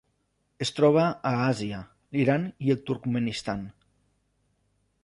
[0.65, 1.83] Es troba a Àsia:
[2.17, 3.65] l'Iran i el Turkmenistan.